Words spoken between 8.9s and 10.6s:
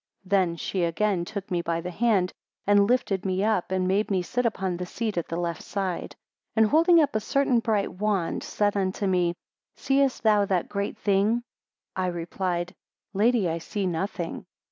me, Seest thou